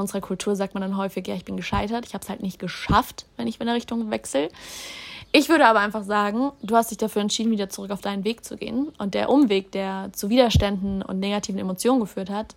unserer 0.00 0.20
Kultur 0.20 0.56
sagt 0.56 0.74
man 0.74 0.82
dann 0.82 0.96
häufig, 0.96 1.26
ja, 1.26 1.34
ich 1.34 1.44
bin 1.44 1.56
gescheitert, 1.56 2.06
ich 2.06 2.14
habe 2.14 2.22
es 2.22 2.28
halt 2.28 2.42
nicht 2.42 2.58
geschafft, 2.58 3.26
wenn 3.36 3.46
ich 3.46 3.60
in 3.60 3.66
der 3.66 3.74
Richtung 3.74 4.10
wechsle. 4.10 4.48
Ich 5.32 5.48
würde 5.48 5.66
aber 5.66 5.78
einfach 5.78 6.02
sagen, 6.02 6.50
du 6.62 6.74
hast 6.74 6.90
dich 6.90 6.98
dafür 6.98 7.22
entschieden, 7.22 7.52
wieder 7.52 7.68
zurück 7.68 7.92
auf 7.92 8.00
deinen 8.00 8.24
Weg 8.24 8.44
zu 8.44 8.56
gehen. 8.56 8.88
Und 8.98 9.14
der 9.14 9.30
Umweg, 9.30 9.70
der 9.70 10.10
zu 10.12 10.28
Widerständen 10.28 11.02
und 11.02 11.20
negativen 11.20 11.60
Emotionen 11.60 12.00
geführt 12.00 12.30
hat, 12.30 12.56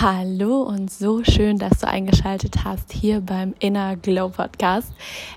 Hallo 0.00 0.62
und 0.62 0.90
so 0.90 1.22
schön, 1.22 1.56
dass 1.56 1.78
du 1.78 1.86
eingeschaltet 1.86 2.64
hast 2.64 2.92
hier 2.92 3.20
beim 3.20 3.54
Inner 3.60 3.94
Glow 3.94 4.28
Podcast. 4.28 4.92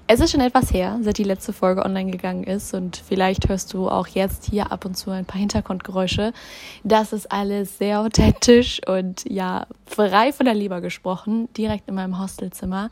Es 0.07 0.19
ist 0.19 0.31
schon 0.31 0.41
etwas 0.41 0.73
her, 0.73 0.97
seit 1.03 1.19
die 1.19 1.23
letzte 1.23 1.53
Folge 1.53 1.85
online 1.85 2.09
gegangen 2.09 2.43
ist 2.43 2.73
und 2.73 2.97
vielleicht 2.97 3.49
hörst 3.49 3.71
du 3.75 3.87
auch 3.87 4.07
jetzt 4.07 4.45
hier 4.45 4.71
ab 4.71 4.83
und 4.85 4.97
zu 4.97 5.11
ein 5.11 5.25
paar 5.25 5.39
Hintergrundgeräusche. 5.39 6.33
Das 6.83 7.13
ist 7.13 7.31
alles 7.31 7.77
sehr 7.77 7.99
authentisch 7.99 8.81
und 8.87 9.29
ja, 9.29 9.67
frei 9.85 10.33
von 10.33 10.47
der 10.47 10.55
Leber 10.55 10.81
gesprochen, 10.81 11.53
direkt 11.53 11.87
in 11.87 11.93
meinem 11.93 12.19
Hostelzimmer. 12.19 12.89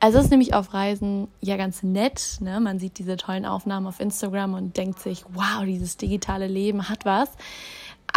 Also 0.00 0.18
es 0.18 0.24
ist 0.24 0.30
nämlich 0.30 0.52
auf 0.52 0.74
Reisen 0.74 1.28
ja 1.40 1.56
ganz 1.56 1.82
nett, 1.82 2.36
ne? 2.40 2.60
Man 2.60 2.78
sieht 2.78 2.98
diese 2.98 3.16
tollen 3.16 3.46
Aufnahmen 3.46 3.86
auf 3.86 4.00
Instagram 4.00 4.52
und 4.52 4.76
denkt 4.76 5.00
sich, 5.00 5.24
wow, 5.32 5.64
dieses 5.64 5.96
digitale 5.96 6.48
Leben 6.48 6.90
hat 6.90 7.06
was. 7.06 7.30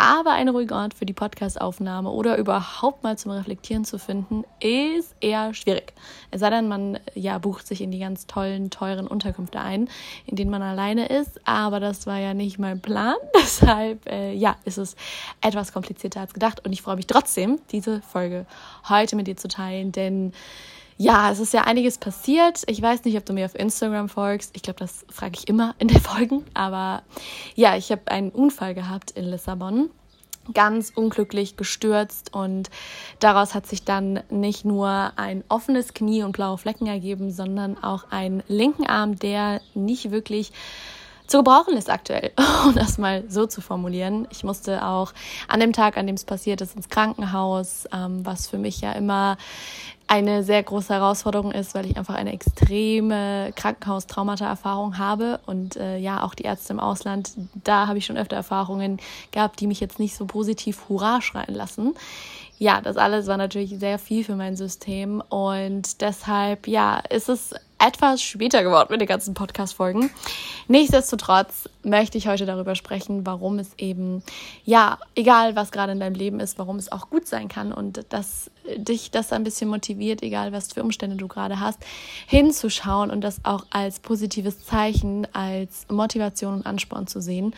Aber 0.04 0.32
ein 0.32 0.50
ruhiger 0.50 0.78
Ort 0.78 0.96
für 0.96 1.06
die 1.06 1.14
Podcastaufnahme 1.14 2.10
oder 2.10 2.40
überhaupt 2.40 3.04
mal 3.04 3.20
zum 3.20 3.34
Reflektieren 3.34 3.86
zu 3.86 4.00
finden, 4.00 4.46
ist 4.60 5.14
eher 5.22 5.54
schwierig. 5.54 5.94
Es 6.32 6.40
sei 6.40 6.50
denn, 6.50 6.68
man 6.68 6.98
ja 7.14 7.38
bucht 7.38 7.68
sich 7.68 7.82
in 7.82 7.92
die 7.92 8.00
ganz 8.00 8.26
tollen, 8.26 8.72
teuren 8.72 9.06
Unterkünfte 9.06 9.60
ein, 9.60 9.90
in 10.26 10.38
denen 10.38 10.50
man 10.50 10.64
alleine 10.64 11.06
ist. 11.06 11.40
Aber 11.48 11.80
das 11.80 12.08
war 12.08 12.18
ja 12.18 12.34
nicht 12.34 12.58
mein 12.58 12.82
Plan. 12.82 13.14
Deshalb 13.36 14.10
äh, 14.10 14.34
ja, 14.34 14.56
ist 14.66 14.80
es 14.80 14.96
etwas 15.40 15.72
komplizierter 15.72 16.22
als 16.22 16.34
gedacht. 16.34 16.66
Und 16.66 16.74
ich 16.74 16.82
freue 16.82 16.96
mich 16.96 17.06
trotzdem, 17.06 17.60
diese 17.72 18.02
Folge 18.02 18.48
heute 18.90 19.16
mit 19.16 19.28
dir 19.28 19.38
zu 19.38 19.50
teilen, 19.50 19.92
denn 19.92 20.34
ja, 21.02 21.32
es 21.32 21.40
ist 21.40 21.52
ja 21.52 21.64
einiges 21.64 21.98
passiert. 21.98 22.62
Ich 22.68 22.80
weiß 22.80 23.06
nicht, 23.06 23.18
ob 23.18 23.26
du 23.26 23.34
mir 23.34 23.46
auf 23.46 23.56
Instagram 23.56 24.08
folgst. 24.08 24.52
Ich 24.56 24.62
glaube, 24.62 24.78
das 24.78 25.04
frage 25.10 25.34
ich 25.36 25.48
immer 25.48 25.74
in 25.80 25.88
den 25.88 26.00
Folgen. 26.00 26.46
Aber 26.54 27.02
ja, 27.56 27.76
ich 27.76 27.92
habe 27.92 28.04
einen 28.12 28.30
Unfall 28.30 28.76
gehabt 28.76 29.10
in 29.10 29.26
Lissabon. 29.26 29.90
Ganz 30.54 30.92
unglücklich 30.94 31.58
gestürzt 31.58 32.34
und 32.34 32.70
daraus 33.20 33.56
hat 33.56 33.68
sich 33.68 33.84
dann 33.84 34.22
nicht 34.30 34.66
nur 34.66 35.14
ein 35.16 35.44
offenes 35.50 35.94
Knie 35.94 36.24
und 36.24 36.34
blaue 36.34 36.58
Flecken 36.58 36.88
ergeben, 36.88 37.32
sondern 37.32 37.82
auch 37.84 38.12
einen 38.12 38.44
linken 38.48 38.86
Arm, 38.86 39.18
der 39.18 39.62
nicht 39.74 40.12
wirklich 40.12 40.52
zu 41.32 41.38
gebrauchen 41.38 41.78
ist 41.78 41.90
aktuell, 41.90 42.32
um 42.66 42.76
das 42.76 42.98
mal 42.98 43.24
so 43.30 43.48
zu 43.48 43.62
formulieren. 43.62 44.28
Ich 44.32 44.44
musste 44.44 44.86
auch 44.86 45.14
an 45.48 45.62
dem 45.62 45.72
Tag, 45.72 45.98
an 45.98 46.06
dem 46.06 46.16
es 46.16 46.26
passiert 46.26 46.60
ist, 46.60 46.76
ins 46.76 46.90
Krankenhaus, 46.90 47.86
ähm, 47.94 48.26
was 48.26 48.48
für 48.48 48.58
mich 48.58 48.82
ja 48.82 48.92
immer 48.92 49.38
eine 50.08 50.44
sehr 50.44 50.62
große 50.62 50.94
Herausforderung 50.94 51.54
ist, 51.54 51.74
weil 51.74 51.86
ich 51.86 51.96
einfach 51.96 52.16
eine 52.16 52.34
extreme 52.34 53.54
Krankenhaustraumata-Erfahrung 53.56 54.98
habe 54.98 55.40
und 55.46 55.78
äh, 55.78 55.98
ja, 56.00 56.24
auch 56.24 56.36
die 56.36 56.44
Ärzte 56.44 56.74
im 56.74 56.82
Ausland, 56.82 57.32
da 57.64 57.88
habe 57.88 57.98
ich 57.98 58.06
schon 58.06 58.18
öfter 58.18 58.36
Erfahrungen 58.36 58.98
gehabt, 59.32 59.62
die 59.62 59.68
mich 59.68 59.80
jetzt 59.80 60.00
nicht 60.00 60.18
so 60.18 60.26
positiv 60.26 60.90
Hurra 60.90 61.22
schreien 61.22 61.56
lassen. 61.56 61.94
Ja, 62.60 62.82
das 62.82 62.98
alles 62.98 63.28
war 63.28 63.38
natürlich 63.38 63.80
sehr 63.80 63.98
viel 63.98 64.26
für 64.26 64.36
mein 64.36 64.58
System 64.58 65.24
und 65.30 66.02
deshalb, 66.02 66.68
ja, 66.68 67.00
ist 67.10 67.30
es 67.30 67.56
etwas 67.82 68.22
später 68.22 68.64
geworden 68.64 68.88
mit 68.92 69.02
den 69.02 69.08
ganzen 69.08 69.34
Podcast-Folgen. 69.34 70.12
Nichtsdestotrotz 70.68 71.68
möchte 71.84 72.18
ich 72.18 72.28
heute 72.28 72.46
darüber 72.46 72.76
sprechen, 72.76 73.26
warum 73.26 73.60
es 73.60 73.72
eben, 73.78 74.24
ja, 74.64 75.00
egal 75.16 75.56
was 75.56 75.72
gerade 75.72 75.92
in 75.92 76.00
deinem 76.00 76.16
Leben 76.16 76.40
ist, 76.40 76.60
warum 76.60 76.78
es 76.78 76.92
auch 76.92 77.10
gut 77.10 77.28
sein 77.28 77.48
kann 77.48 77.74
und 77.74 78.06
dass 78.10 78.52
dich 78.78 79.10
das 79.12 79.34
ein 79.34 79.44
bisschen 79.44 79.70
motiviert, 79.70 80.22
egal 80.22 80.52
was 80.52 80.72
für 80.72 80.84
Umstände 80.84 81.16
du 81.16 81.28
gerade 81.28 81.60
hast, 81.60 81.80
hinzuschauen 82.28 83.10
und 83.10 83.22
das 83.22 83.44
auch 83.44 83.66
als 83.72 84.00
positives 84.00 84.64
Zeichen, 84.64 85.28
als 85.34 85.88
Motivation 85.90 86.54
und 86.54 86.66
Ansporn 86.66 87.08
zu 87.08 87.20
sehen. 87.22 87.56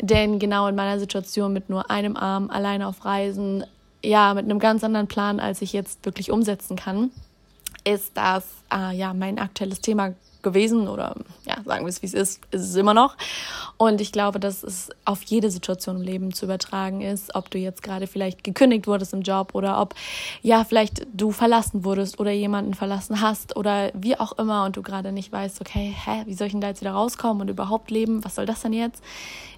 Denn 0.00 0.38
genau 0.38 0.66
in 0.66 0.74
meiner 0.74 0.98
Situation 0.98 1.52
mit 1.52 1.70
nur 1.70 1.90
einem 1.90 2.16
Arm 2.16 2.50
alleine 2.50 2.88
auf 2.88 3.04
Reisen, 3.04 3.64
ja, 4.02 4.34
mit 4.34 4.44
einem 4.44 4.58
ganz 4.58 4.82
anderen 4.82 5.06
Plan, 5.06 5.40
als 5.40 5.62
ich 5.62 5.72
jetzt 5.72 6.04
wirklich 6.04 6.30
umsetzen 6.30 6.74
kann, 6.76 7.10
ist 7.84 8.12
das 8.14 8.44
äh, 8.72 8.96
ja 8.96 9.14
mein 9.14 9.38
aktuelles 9.38 9.80
Thema 9.80 10.14
gewesen 10.42 10.88
oder 10.88 11.14
ja, 11.44 11.56
sagen 11.64 11.84
wir 11.84 11.88
es 11.88 12.02
wie 12.02 12.06
es 12.06 12.14
ist, 12.14 12.40
ist 12.50 12.62
es 12.62 12.74
immer 12.76 12.94
noch. 12.94 13.16
Und 13.76 14.00
ich 14.00 14.12
glaube, 14.12 14.40
dass 14.40 14.62
es 14.62 14.90
auf 15.04 15.22
jede 15.22 15.50
Situation 15.50 15.96
im 15.96 16.02
Leben 16.02 16.32
zu 16.32 16.46
übertragen 16.46 17.00
ist, 17.00 17.34
ob 17.34 17.50
du 17.50 17.58
jetzt 17.58 17.82
gerade 17.82 18.06
vielleicht 18.06 18.44
gekündigt 18.44 18.86
wurdest 18.86 19.12
im 19.12 19.22
Job 19.22 19.54
oder 19.54 19.80
ob 19.80 19.94
ja, 20.42 20.64
vielleicht 20.64 21.06
du 21.12 21.32
verlassen 21.32 21.84
wurdest 21.84 22.18
oder 22.18 22.30
jemanden 22.30 22.74
verlassen 22.74 23.20
hast 23.20 23.56
oder 23.56 23.90
wie 23.94 24.18
auch 24.18 24.38
immer 24.38 24.64
und 24.64 24.76
du 24.76 24.82
gerade 24.82 25.12
nicht 25.12 25.32
weißt, 25.32 25.60
okay, 25.60 25.94
hä, 26.04 26.22
wie 26.26 26.34
soll 26.34 26.46
ich 26.46 26.52
denn 26.52 26.60
da 26.60 26.68
jetzt 26.68 26.80
wieder 26.80 26.92
rauskommen 26.92 27.42
und 27.42 27.48
überhaupt 27.48 27.90
leben? 27.90 28.24
Was 28.24 28.36
soll 28.36 28.46
das 28.46 28.62
denn 28.62 28.72
jetzt? 28.72 29.02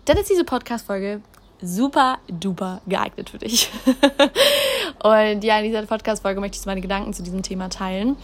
Dann 0.04 0.16
ist 0.16 0.30
diese 0.30 0.44
Podcast-Folge 0.44 1.20
super 1.62 2.18
duper 2.28 2.80
geeignet 2.86 3.30
für 3.30 3.38
dich. 3.38 3.70
und 5.02 5.44
ja, 5.44 5.58
in 5.58 5.64
dieser 5.64 5.82
Podcast-Folge 5.86 6.40
möchte 6.40 6.58
ich 6.58 6.66
meine 6.66 6.80
Gedanken 6.80 7.12
zu 7.12 7.22
diesem 7.22 7.42
Thema 7.42 7.68
teilen 7.68 8.16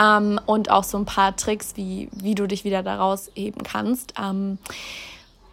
ähm, 0.00 0.40
und 0.46 0.70
auch 0.70 0.84
so 0.84 0.98
ein 0.98 1.04
paar 1.04 1.36
Tricks, 1.36 1.72
wie, 1.76 2.08
wie 2.12 2.34
du 2.34 2.46
dich 2.46 2.64
wieder 2.64 2.82
daraus 2.82 3.30
heben 3.34 3.62
kannst. 3.62 4.14
Ähm, 4.20 4.58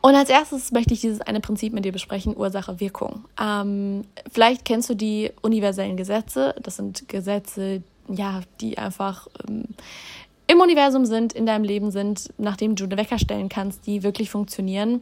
und 0.02 0.16
als 0.16 0.30
erstes 0.30 0.72
möchte 0.72 0.94
ich 0.94 1.02
dieses 1.02 1.22
eine 1.22 1.40
Prinzip 1.40 1.74
mit 1.74 1.86
dir 1.86 1.92
besprechen, 1.92 2.36
Ursache, 2.36 2.80
Wirkung. 2.80 3.26
Ähm, 3.40 4.04
vielleicht 4.32 4.66
kennst 4.66 4.90
du 4.90 4.96
die 4.96 5.32
universellen 5.42 5.96
Gesetze. 5.96 6.56
Das 6.62 6.78
sind 6.78 7.08
Gesetze, 7.08 7.84
ja, 8.08 8.42
die 8.60 8.80
einfach 8.80 9.28
ähm, 9.48 9.66
im 10.52 10.60
Universum 10.60 11.06
sind, 11.06 11.32
in 11.32 11.46
deinem 11.46 11.64
Leben 11.64 11.92
sind, 11.92 12.34
nachdem 12.38 12.76
du 12.76 12.84
eine 12.84 12.98
Wecker 12.98 13.18
stellen 13.18 13.48
kannst, 13.48 13.88
die 13.88 14.04
wirklich 14.04 14.30
funktionieren. 14.30 15.02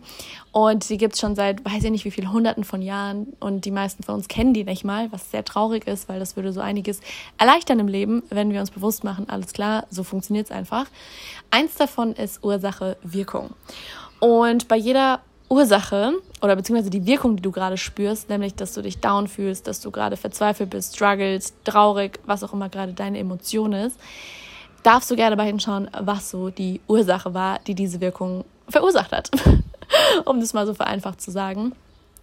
Und 0.51 0.87
die 0.89 0.97
gibt 0.97 1.15
es 1.15 1.19
schon 1.19 1.35
seit, 1.35 1.65
weiß 1.65 1.83
ich 1.83 1.89
nicht 1.89 2.05
wie 2.05 2.11
vielen 2.11 2.31
Hunderten 2.31 2.63
von 2.63 2.83
Jahren. 2.83 3.33
Und 3.39 3.65
die 3.65 3.71
meisten 3.71 4.03
von 4.03 4.15
uns 4.15 4.27
kennen 4.27 4.53
die 4.53 4.63
nicht 4.63 4.83
mal, 4.83 5.11
was 5.11 5.31
sehr 5.31 5.43
traurig 5.43 5.87
ist, 5.87 6.07
weil 6.07 6.19
das 6.19 6.35
würde 6.35 6.53
so 6.53 6.61
einiges 6.61 7.01
erleichtern 7.39 7.79
im 7.79 7.87
Leben, 7.87 8.21
wenn 8.29 8.53
wir 8.53 8.59
uns 8.59 8.69
bewusst 8.69 9.03
machen, 9.03 9.27
alles 9.27 9.51
klar, 9.51 9.87
so 9.89 10.03
funktioniert 10.03 10.45
es 10.45 10.51
einfach. 10.51 10.85
Eins 11.49 11.75
davon 11.75 12.13
ist 12.13 12.43
Ursache, 12.43 12.97
Wirkung. 13.01 13.49
Und 14.19 14.67
bei 14.67 14.75
jeder 14.75 15.21
Ursache 15.49 16.13
oder 16.43 16.55
beziehungsweise 16.55 16.91
die 16.91 17.07
Wirkung, 17.07 17.37
die 17.37 17.41
du 17.41 17.51
gerade 17.51 17.77
spürst, 17.77 18.29
nämlich, 18.29 18.53
dass 18.53 18.75
du 18.75 18.83
dich 18.83 18.99
down 18.99 19.27
fühlst, 19.27 19.65
dass 19.65 19.81
du 19.81 19.89
gerade 19.89 20.15
verzweifelt 20.15 20.69
bist, 20.69 20.95
struggles, 20.95 21.55
traurig, 21.63 22.19
was 22.27 22.43
auch 22.43 22.53
immer 22.53 22.69
gerade 22.69 22.93
deine 22.93 23.17
Emotion 23.17 23.73
ist, 23.73 23.97
darfst 24.83 25.09
du 25.11 25.15
gerne 25.15 25.35
mal 25.35 25.45
hinschauen, 25.45 25.89
was 25.99 26.29
so 26.29 26.49
die 26.49 26.81
Ursache 26.87 27.33
war, 27.33 27.59
die 27.67 27.75
diese 27.75 28.01
Wirkung 28.01 28.45
verursacht 28.67 29.11
hat. 29.11 29.31
um 30.25 30.39
das 30.39 30.53
mal 30.53 30.65
so 30.65 30.73
vereinfacht 30.73 31.21
zu 31.21 31.31
sagen. 31.31 31.73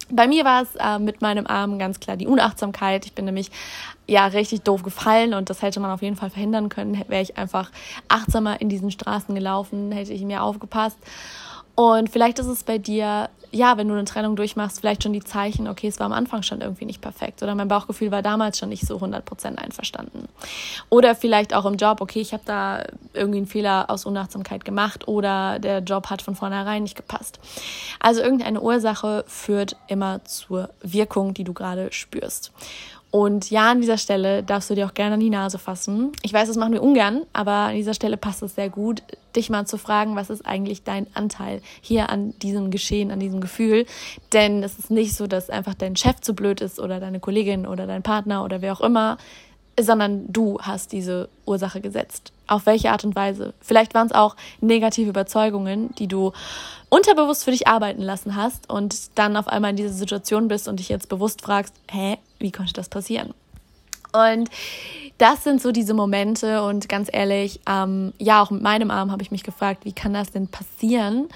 Bei 0.09 0.25
mir 0.25 0.45
war 0.45 0.61
es 0.61 0.69
äh, 0.75 0.99
mit 0.99 1.21
meinem 1.21 1.47
Arm 1.47 1.79
ganz 1.79 1.99
klar 1.99 2.15
die 2.15 2.27
Unachtsamkeit. 2.27 3.05
Ich 3.05 3.13
bin 3.13 3.25
nämlich 3.25 3.51
ja 4.07 4.27
richtig 4.27 4.61
doof 4.61 4.83
gefallen 4.83 5.33
und 5.33 5.49
das 5.49 5.61
hätte 5.61 5.81
man 5.81 5.91
auf 5.91 6.01
jeden 6.01 6.15
Fall 6.15 6.29
verhindern 6.29 6.69
können. 6.69 7.03
Wäre 7.09 7.21
ich 7.21 7.37
einfach 7.37 7.71
achtsamer 8.07 8.61
in 8.61 8.69
diesen 8.69 8.89
Straßen 8.89 9.35
gelaufen, 9.35 9.91
hätte 9.91 10.13
ich 10.13 10.21
mir 10.21 10.43
aufgepasst. 10.43 10.97
Und 11.75 12.09
vielleicht 12.09 12.39
ist 12.39 12.47
es 12.47 12.63
bei 12.63 12.77
dir 12.77 13.29
ja, 13.51 13.77
wenn 13.77 13.87
du 13.87 13.93
eine 13.93 14.05
Trennung 14.05 14.35
durchmachst, 14.35 14.79
vielleicht 14.79 15.03
schon 15.03 15.13
die 15.13 15.23
Zeichen, 15.23 15.67
okay, 15.67 15.87
es 15.87 15.99
war 15.99 16.05
am 16.05 16.13
Anfang 16.13 16.43
schon 16.43 16.61
irgendwie 16.61 16.85
nicht 16.85 17.01
perfekt 17.01 17.43
oder 17.43 17.55
mein 17.55 17.67
Bauchgefühl 17.67 18.11
war 18.11 18.21
damals 18.21 18.57
schon 18.57 18.69
nicht 18.69 18.85
so 18.85 18.97
100% 18.97 19.55
einverstanden. 19.55 20.27
Oder 20.89 21.15
vielleicht 21.15 21.53
auch 21.53 21.65
im 21.65 21.77
Job, 21.77 22.01
okay, 22.01 22.19
ich 22.19 22.33
habe 22.33 22.43
da 22.45 22.83
irgendwie 23.13 23.37
einen 23.37 23.47
Fehler 23.47 23.89
aus 23.89 24.05
Unachtsamkeit 24.05 24.65
gemacht 24.65 25.07
oder 25.07 25.59
der 25.59 25.79
Job 25.79 26.09
hat 26.09 26.21
von 26.21 26.35
vornherein 26.35 26.83
nicht 26.83 26.95
gepasst. 26.95 27.39
Also 27.99 28.21
irgendeine 28.21 28.61
Ursache 28.61 29.23
führt 29.27 29.75
immer 29.87 30.23
zur 30.25 30.69
Wirkung, 30.81 31.33
die 31.33 31.43
du 31.43 31.53
gerade 31.53 31.91
spürst. 31.91 32.51
Und 33.09 33.49
ja, 33.49 33.71
an 33.71 33.79
dieser 33.79 33.97
Stelle 33.97 34.43
darfst 34.43 34.69
du 34.69 34.75
dir 34.75 34.85
auch 34.85 34.93
gerne 34.93 35.13
an 35.13 35.19
die 35.19 35.29
Nase 35.29 35.57
fassen. 35.57 36.11
Ich 36.23 36.33
weiß, 36.33 36.49
das 36.49 36.57
machen 36.57 36.73
wir 36.73 36.83
ungern, 36.83 37.21
aber 37.31 37.51
an 37.51 37.75
dieser 37.75 37.93
Stelle 37.93 38.17
passt 38.17 38.43
es 38.43 38.55
sehr 38.55 38.69
gut, 38.69 39.01
dich 39.35 39.49
mal 39.49 39.65
zu 39.65 39.77
fragen, 39.77 40.15
was 40.15 40.29
ist 40.29 40.45
eigentlich 40.45 40.83
dein 40.83 41.07
Anteil 41.13 41.61
hier 41.81 42.09
an 42.09 42.37
diesem 42.39 42.69
Geschehen, 42.69 43.11
an 43.11 43.19
diesem 43.19 43.39
Gefühl. 43.39 43.85
Denn 44.33 44.61
es 44.61 44.77
ist 44.77 44.91
nicht 44.91 45.15
so, 45.15 45.25
dass 45.25 45.49
einfach 45.49 45.73
dein 45.73 45.95
Chef 45.95 46.19
zu 46.19 46.33
blöd 46.33 46.59
ist 46.59 46.79
oder 46.79 46.99
deine 46.99 47.21
Kollegin 47.21 47.65
oder 47.65 47.87
dein 47.87 48.03
Partner 48.03 48.43
oder 48.43 48.61
wer 48.61 48.73
auch 48.73 48.81
immer, 48.81 49.17
sondern 49.79 50.31
du 50.31 50.59
hast 50.59 50.91
diese 50.91 51.29
Ursache 51.45 51.81
gesetzt. 51.81 52.33
Auf 52.47 52.65
welche 52.65 52.91
Art 52.91 53.05
und 53.05 53.15
Weise? 53.15 53.53
Vielleicht 53.61 53.93
waren 53.93 54.07
es 54.07 54.13
auch 54.13 54.35
negative 54.59 55.09
Überzeugungen, 55.09 55.93
die 55.95 56.07
du 56.07 56.33
unterbewusst 56.89 57.43
für 57.43 57.51
dich 57.51 57.67
arbeiten 57.67 58.01
lassen 58.01 58.35
hast 58.35 58.69
und 58.69 59.17
dann 59.17 59.37
auf 59.37 59.47
einmal 59.47 59.71
in 59.71 59.77
dieser 59.77 59.93
Situation 59.93 60.47
bist 60.47 60.67
und 60.67 60.79
dich 60.79 60.89
jetzt 60.89 61.09
bewusst 61.09 61.41
fragst, 61.41 61.73
hä, 61.91 62.17
wie 62.39 62.51
konnte 62.51 62.73
das 62.73 62.89
passieren? 62.89 63.33
Und 64.13 64.49
das 65.17 65.43
sind 65.43 65.61
so 65.61 65.71
diese 65.71 65.93
Momente 65.93 66.63
und 66.63 66.87
ganz 66.87 67.09
ehrlich, 67.11 67.59
ähm, 67.67 68.13
ja, 68.19 68.41
auch 68.41 68.51
mit 68.51 68.61
meinem 68.61 68.91
Arm 68.91 69.11
habe 69.11 69.23
ich 69.23 69.31
mich 69.31 69.43
gefragt, 69.43 69.83
wie 69.83 69.93
kann 69.93 70.13
das 70.13 70.31
denn 70.31 70.47
passieren? 70.47 71.27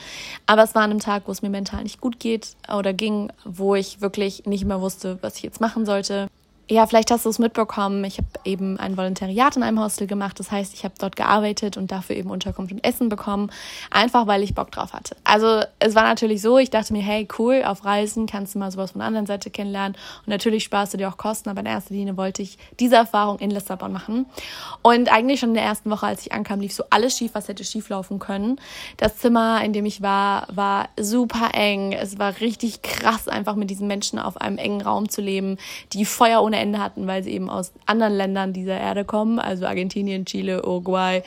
Aber 0.45 0.63
es 0.63 0.75
war 0.75 0.83
an 0.83 0.92
einem 0.92 1.00
Tag, 1.00 1.24
wo 1.25 1.31
es 1.31 1.42
mir 1.42 1.50
mental 1.50 1.83
nicht 1.83 2.00
gut 2.00 2.19
geht 2.19 2.56
oder 2.74 2.94
ging, 2.94 3.31
wo 3.44 3.75
ich 3.75 4.01
wirklich 4.01 4.45
nicht 4.45 4.65
mehr 4.65 4.81
wusste, 4.81 5.18
was 5.21 5.38
ich 5.38 5.44
jetzt 5.44 5.62
machen 5.62 5.86
sollte 5.86 6.27
ja, 6.69 6.88
vielleicht 6.88 7.12
hast 7.12 7.25
du 7.25 7.30
es 7.30 7.38
mitbekommen. 7.38 8.04
Ich 8.06 8.18
habe 8.18 8.28
eben 8.46 8.80
ein 8.80 8.96
Volontariat 8.96 9.58
in 9.58 9.63
einem 9.63 9.80
Hostel 9.80 10.08
gemacht. 10.08 10.40
Das 10.40 10.52
heißt, 10.52 10.74
ich 10.74 10.86
habe 10.86 10.94
dort 10.98 11.16
gearbeitet 11.16 11.75
und 11.75 11.92
dafür 11.92 12.16
eben 12.16 12.30
Unterkunft 12.30 12.72
und 12.72 12.84
Essen 12.84 13.10
bekommen, 13.10 13.52
einfach 13.90 14.25
weil 14.25 14.42
ich 14.42 14.56
Bock 14.56 14.72
drauf 14.72 14.94
hatte. 14.94 15.18
Also 15.25 15.63
es 15.80 15.96
war 15.96 16.04
natürlich 16.04 16.42
so, 16.42 16.58
ich 16.58 16.69
dachte 16.69 16.94
mir, 16.94 17.02
hey, 17.02 17.28
cool, 17.38 17.63
auf 17.66 17.84
Reisen 17.84 18.25
kannst 18.25 18.56
du 18.56 18.60
mal 18.60 18.72
sowas 18.72 18.92
von 18.92 19.00
der 19.00 19.08
anderen 19.08 19.25
Seite 19.25 19.50
kennenlernen. 19.50 19.98
Und 20.19 20.28
natürlich 20.28 20.63
sparst 20.63 20.94
du 20.94 20.98
dir 20.98 21.10
auch 21.10 21.18
Kosten, 21.18 21.50
aber 21.50 21.60
in 21.60 21.66
erster 21.66 21.94
Linie 21.94 22.16
wollte 22.16 22.42
ich 22.42 22.58
diese 22.80 22.96
Erfahrung 22.96 23.40
in 23.40 23.52
Lissabon 23.52 23.92
machen. 23.92 24.25
Und 24.81 25.12
eigentlich 25.12 25.42
schon 25.42 25.50
in 25.50 25.56
der 25.56 25.66
ersten 25.66 25.90
Woche, 25.90 26.06
als 26.06 26.25
ich 26.25 26.31
ankam, 26.31 26.62
lief 26.62 26.74
so 26.74 26.86
alles 26.90 27.18
schief, 27.18 27.31
was 27.34 27.48
hätte 27.50 27.66
schief 27.66 27.90
laufen 27.90 28.19
können. 28.19 28.62
Das 28.96 29.18
Zimmer, 29.18 29.62
in 29.63 29.74
dem 29.74 29.86
ich 29.86 30.02
war, 30.02 30.48
war 30.54 30.90
super 30.98 31.50
eng. 31.54 31.92
Es 31.92 32.18
war 32.18 32.40
richtig 32.40 32.81
krass, 32.81 33.28
einfach 33.28 33.56
mit 33.56 33.69
diesen 33.69 33.88
Menschen 33.88 34.19
auf 34.19 34.40
einem 34.40 34.58
engen 34.58 34.81
Raum 34.81 35.10
zu 35.10 35.22
leben, 35.22 35.58
die 35.94 36.06
Feuer 36.06 36.42
ohne 36.51 36.59
Ende 36.59 36.80
hatten, 36.80 37.07
weil 37.07 37.24
sie 37.24 37.31
eben 37.31 37.50
aus 37.50 37.71
anderen 37.86 38.13
Ländern 38.13 38.51
dieser 38.51 38.77
Erde 38.77 39.06
kommen, 39.06 39.39
also 39.39 39.65
Argentinien, 39.65 40.25
Chile, 40.25 40.65
Uruguay, 40.65 41.24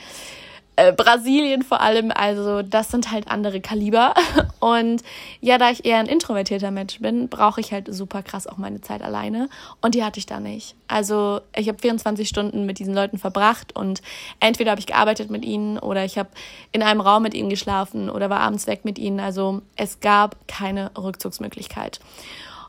äh, 0.75 0.91
Brasilien 0.91 1.63
vor 1.63 1.81
allem. 1.81 2.11
Also 2.13 2.61
das 2.61 2.91
sind 2.91 3.11
halt 3.11 3.27
andere 3.27 3.59
Kaliber. 3.59 4.13
Und 4.59 5.01
ja, 5.41 5.57
da 5.57 5.71
ich 5.71 5.83
eher 5.83 5.97
ein 5.97 6.05
introvertierter 6.05 6.69
Mensch 6.69 6.99
bin, 6.99 7.27
brauche 7.27 7.59
ich 7.59 7.71
halt 7.71 7.91
super 7.91 8.21
krass 8.21 8.45
auch 8.45 8.57
meine 8.57 8.81
Zeit 8.81 9.01
alleine. 9.01 9.49
Und 9.81 9.95
die 9.95 10.03
hatte 10.03 10.19
ich 10.19 10.27
da 10.27 10.39
nicht. 10.39 10.75
Also 10.87 11.41
ich 11.55 11.67
habe 11.69 11.79
24 11.79 12.29
Stunden 12.29 12.67
mit 12.67 12.77
diesen 12.77 12.93
Leuten 12.93 13.17
verbracht 13.17 13.75
und 13.75 14.03
entweder 14.39 14.71
habe 14.71 14.79
ich 14.79 14.87
gearbeitet 14.87 15.31
mit 15.31 15.43
ihnen 15.43 15.79
oder 15.79 16.05
ich 16.05 16.19
habe 16.19 16.29
in 16.71 16.83
einem 16.83 17.01
Raum 17.01 17.23
mit 17.23 17.33
ihnen 17.33 17.49
geschlafen 17.49 18.09
oder 18.11 18.29
war 18.29 18.41
abends 18.41 18.67
weg 18.67 18.85
mit 18.85 18.99
ihnen. 18.99 19.19
Also 19.19 19.61
es 19.75 20.01
gab 20.01 20.47
keine 20.47 20.91
Rückzugsmöglichkeit. 20.95 21.99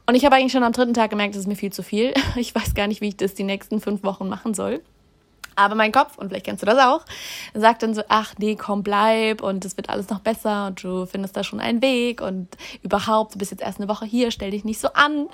Und 0.06 0.14
ich 0.14 0.24
habe 0.24 0.36
eigentlich 0.36 0.52
schon 0.52 0.62
am 0.62 0.72
dritten 0.72 0.94
Tag 0.94 1.10
gemerkt, 1.10 1.34
das 1.34 1.40
ist 1.40 1.48
mir 1.48 1.56
viel 1.56 1.72
zu 1.72 1.82
viel. 1.82 2.14
Ich 2.36 2.54
weiß 2.54 2.74
gar 2.74 2.86
nicht, 2.86 3.00
wie 3.00 3.08
ich 3.08 3.16
das 3.16 3.34
die 3.34 3.42
nächsten 3.42 3.80
fünf 3.80 4.04
Wochen 4.04 4.28
machen 4.28 4.54
soll. 4.54 4.82
Aber 5.56 5.74
mein 5.74 5.90
Kopf, 5.90 6.18
und 6.18 6.28
vielleicht 6.28 6.44
kennst 6.44 6.62
du 6.62 6.66
das 6.66 6.78
auch, 6.78 7.04
sagt 7.54 7.82
dann 7.82 7.94
so, 7.94 8.02
ach 8.08 8.34
nee, 8.38 8.56
komm, 8.56 8.82
bleib 8.82 9.42
und 9.42 9.64
es 9.64 9.76
wird 9.78 9.88
alles 9.88 10.10
noch 10.10 10.20
besser 10.20 10.66
und 10.66 10.84
du 10.84 11.06
findest 11.06 11.34
da 11.34 11.42
schon 11.42 11.60
einen 11.60 11.80
Weg 11.80 12.20
und 12.20 12.48
überhaupt, 12.82 13.34
du 13.34 13.38
bist 13.38 13.52
jetzt 13.52 13.62
erst 13.62 13.80
eine 13.80 13.88
Woche 13.88 14.04
hier, 14.04 14.30
stell 14.30 14.50
dich 14.50 14.64
nicht 14.64 14.78
so 14.78 14.88
an. 14.92 15.28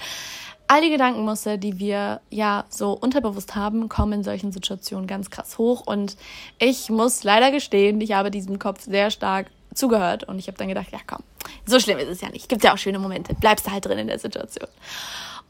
All 0.69 0.81
die 0.81 0.91
Gedankenmuster, 0.91 1.57
die 1.57 1.81
wir 1.81 2.21
ja 2.31 2.65
so 2.69 2.93
unterbewusst 2.93 3.57
haben, 3.57 3.89
kommen 3.89 4.13
in 4.13 4.25
solchen 4.25 4.53
Situationen 4.53 5.09
ganz 5.09 5.29
krass 5.29 5.59
hoch 5.59 5.83
und 5.85 6.17
ich 6.61 6.89
muss 6.89 7.25
leider 7.25 7.51
gestehen, 7.51 8.01
ich 8.01 8.13
habe 8.13 8.31
diesem 8.31 8.61
Kopf 8.61 8.83
sehr 8.83 9.11
stark 9.11 9.49
zugehört 9.75 10.25
und 10.25 10.39
ich 10.39 10.47
habe 10.47 10.59
dann 10.59 10.69
gedacht, 10.69 10.89
ja 10.93 10.99
komm, 11.07 11.23
so 11.67 11.79
schlimm 11.79 11.99
ist 11.99 12.09
es 12.09 12.21
ja 12.21 12.29
nicht. 12.29 12.49
Gibt 12.49 12.65
ja 12.65 12.75
auch 12.75 12.79
schöne 12.79 12.99
Momente. 12.99 13.35
Bleibst 13.35 13.67
du 13.67 13.73
halt 13.73 13.85
drin 13.87 13.99
in 13.99 14.07
der 14.07 14.19
Situation. 14.19 14.69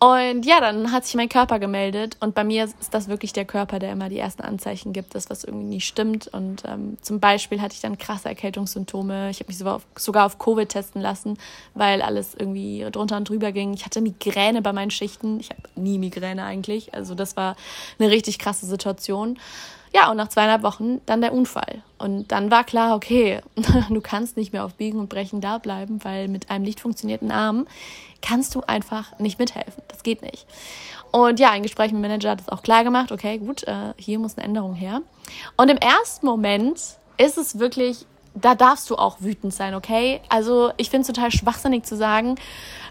Und 0.02 0.44
ja, 0.44 0.58
dann 0.60 0.90
hat 0.90 1.04
sich 1.04 1.14
mein 1.14 1.28
Körper 1.28 1.60
gemeldet 1.60 2.16
und 2.18 2.34
bei 2.34 2.42
mir 2.42 2.64
ist 2.64 2.74
das 2.90 3.06
wirklich 3.06 3.32
der 3.32 3.44
Körper, 3.44 3.78
der 3.78 3.92
immer 3.92 4.08
die 4.08 4.18
ersten 4.18 4.42
Anzeichen 4.42 4.92
gibt, 4.92 5.14
dass 5.14 5.30
was 5.30 5.44
irgendwie 5.44 5.66
nicht 5.66 5.86
stimmt. 5.86 6.26
Und 6.26 6.64
ähm, 6.66 6.96
zum 7.02 7.20
Beispiel 7.20 7.62
hatte 7.62 7.74
ich 7.76 7.82
dann 7.82 7.98
krasse 7.98 8.28
Erkältungssymptome. 8.28 9.30
Ich 9.30 9.38
habe 9.38 9.46
mich 9.46 9.58
sogar 9.58 9.76
auf, 9.76 9.86
sogar 9.96 10.26
auf 10.26 10.40
Covid 10.40 10.68
testen 10.68 11.00
lassen, 11.00 11.38
weil 11.74 12.02
alles 12.02 12.34
irgendwie 12.36 12.84
drunter 12.90 13.16
und 13.16 13.28
drüber 13.28 13.52
ging. 13.52 13.74
Ich 13.74 13.84
hatte 13.84 14.00
Migräne 14.00 14.60
bei 14.60 14.72
meinen 14.72 14.90
Schichten. 14.90 15.38
Ich 15.38 15.50
habe 15.50 15.62
nie 15.76 15.98
Migräne 15.98 16.42
eigentlich. 16.42 16.92
Also 16.94 17.14
das 17.14 17.36
war 17.36 17.54
eine 18.00 18.10
richtig 18.10 18.40
krasse 18.40 18.66
Situation. 18.66 19.38
Ja, 19.94 20.10
und 20.10 20.16
nach 20.16 20.28
zweieinhalb 20.28 20.62
Wochen 20.62 21.00
dann 21.04 21.20
der 21.20 21.34
Unfall. 21.34 21.82
Und 21.98 22.32
dann 22.32 22.50
war 22.50 22.64
klar, 22.64 22.96
okay, 22.96 23.40
du 23.90 24.00
kannst 24.00 24.36
nicht 24.36 24.52
mehr 24.52 24.64
auf 24.64 24.74
Biegen 24.74 24.98
und 24.98 25.08
Brechen 25.08 25.40
da 25.40 25.58
bleiben, 25.58 26.02
weil 26.02 26.28
mit 26.28 26.50
einem 26.50 26.64
nicht 26.64 26.80
funktionierten 26.80 27.30
Arm 27.30 27.66
kannst 28.22 28.54
du 28.54 28.62
einfach 28.62 29.18
nicht 29.18 29.38
mithelfen. 29.38 29.82
Das 29.88 30.02
geht 30.02 30.22
nicht. 30.22 30.46
Und 31.10 31.38
ja, 31.38 31.50
ein 31.50 31.62
Gespräch 31.62 31.92
mit 31.92 32.02
dem 32.02 32.08
Manager 32.08 32.30
hat 32.30 32.40
es 32.40 32.48
auch 32.48 32.62
klar 32.62 32.84
gemacht, 32.84 33.12
okay, 33.12 33.36
gut, 33.38 33.64
äh, 33.64 33.92
hier 33.98 34.18
muss 34.18 34.38
eine 34.38 34.46
Änderung 34.46 34.74
her. 34.74 35.02
Und 35.56 35.70
im 35.70 35.76
ersten 35.76 36.24
Moment 36.24 36.80
ist 37.18 37.36
es 37.36 37.58
wirklich, 37.58 38.06
da 38.34 38.54
darfst 38.54 38.88
du 38.88 38.96
auch 38.96 39.20
wütend 39.20 39.52
sein, 39.52 39.74
okay? 39.74 40.22
Also 40.30 40.72
ich 40.78 40.88
finde 40.88 41.02
es 41.02 41.14
total 41.14 41.30
schwachsinnig 41.30 41.84
zu 41.84 41.96
sagen, 41.96 42.36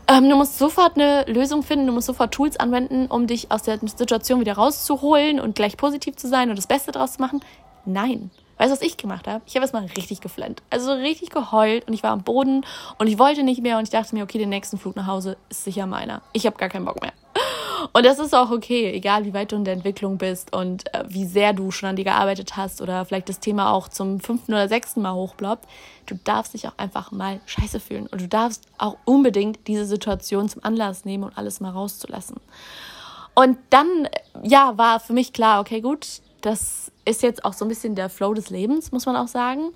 ähm, 0.07 0.30
du 0.30 0.36
musst 0.36 0.57
sofort 0.57 0.95
eine 0.95 1.25
Lösung 1.25 1.63
finden, 1.63 1.88
du 1.88 1.94
musst 1.94 2.07
sofort 2.07 2.33
Tools 2.33 2.57
anwenden, 2.57 3.07
um 3.07 3.27
dich 3.27 3.51
aus 3.51 3.63
der 3.63 3.80
Situation 3.80 4.39
wieder 4.39 4.53
rauszuholen 4.53 5.39
und 5.39 5.56
gleich 5.56 5.77
positiv 5.77 6.15
zu 6.15 6.27
sein 6.27 6.50
und 6.50 6.57
das 6.57 6.68
Beste 6.68 6.92
draus 6.92 7.13
zu 7.13 7.21
machen. 7.21 7.42
Nein. 7.86 8.31
Weißt 8.57 8.69
du, 8.69 8.75
was 8.75 8.81
ich 8.83 8.95
gemacht 8.98 9.27
habe? 9.27 9.42
Ich 9.48 9.56
habe 9.56 9.63
erstmal 9.63 9.86
richtig 9.86 10.21
geflennt. 10.21 10.62
Also 10.69 10.92
richtig 10.92 11.31
geheult 11.31 11.88
und 11.88 11.94
ich 11.94 12.03
war 12.03 12.12
am 12.12 12.21
Boden 12.21 12.63
und 13.00 13.07
ich 13.07 13.18
wollte 13.18 13.42
nicht 13.42 13.63
mehr 13.63 13.80
und 13.80 13.86
ich 13.86 13.89
dachte 13.89 14.13
mir, 14.13 14.24
okay, 14.24 14.38
den 14.38 14.50
nächsten 14.50 14.77
Flug 14.77 14.95
nach 14.95 15.07
Hause 15.07 15.38
ist 15.50 15.63
sicher 15.63 15.88
meiner. 15.88 16.21
Ich 16.33 16.45
habe 16.45 16.57
gar 16.57 16.69
keinen 16.69 16.86
Bock 16.86 17.01
mehr. 17.01 17.13
Und 17.94 18.06
das 18.06 18.19
ist 18.19 18.33
auch 18.33 18.51
okay, 18.51 18.92
egal 18.92 19.25
wie 19.25 19.33
weit 19.33 19.51
du 19.51 19.56
in 19.56 19.66
der 19.66 19.74
Entwicklung 19.74 20.18
bist 20.18 20.54
und 20.54 20.94
äh, 20.94 21.04
wie 21.07 21.25
sehr 21.25 21.51
du 21.54 21.72
schon 21.72 21.89
an 21.89 21.95
dir 21.95 22.06
gearbeitet 22.06 22.56
hast 22.56 22.81
oder 22.81 23.04
vielleicht 23.06 23.28
das 23.28 23.39
Thema 23.39 23.72
auch 23.72 23.88
zum 23.88 24.19
fünften 24.19 24.54
oder 24.54 24.68
sechsten 24.68 25.01
Mal 25.01 25.13
hochploppt. 25.13 25.68
Du 26.06 26.16
darfst 26.24 26.54
dich 26.54 26.68
auch 26.68 26.78
einfach 26.78 27.12
mal 27.12 27.42
scheiße 27.45 27.80
fühlen 27.80 28.07
und 28.07 28.22
du 28.22 28.28
darfst 28.28 28.66
auch 28.78 28.98
unbedingt 29.06 29.68
diese 29.68 29.86
Situation 29.86 30.48
zum 30.48 30.63
Anlass 30.63 31.06
nehmen 31.06 31.24
und 31.24 31.38
alles 31.38 31.60
mal 31.60 31.72
rauszulassen. 31.72 32.38
Und 33.33 33.57
dann, 33.69 34.07
ja, 34.44 34.78
war 34.78 35.00
für 35.00 35.14
mich 35.14 35.33
klar, 35.33 35.61
okay, 35.61 35.81
gut, 35.81 36.21
das 36.42 36.92
ist 37.06 37.23
jetzt 37.23 37.45
auch 37.45 37.54
so 37.54 37.66
ein 37.66 37.69
bisschen 37.69 37.95
der 37.95 38.09
Flow 38.09 38.33
des 38.33 38.50
Lebens, 38.50 38.92
muss 38.92 39.06
man 39.06 39.16
auch 39.16 39.28
sagen. 39.28 39.71